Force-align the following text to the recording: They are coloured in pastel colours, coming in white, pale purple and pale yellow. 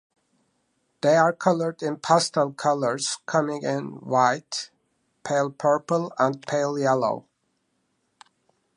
They 1.01 1.15
are 1.15 1.31
coloured 1.31 1.83
in 1.83 1.97
pastel 1.97 2.53
colours, 2.53 3.19
coming 3.27 3.61
in 3.61 3.99
white, 4.01 4.71
pale 5.23 5.51
purple 5.51 6.11
and 6.17 6.41
pale 6.41 6.79
yellow. 6.79 7.27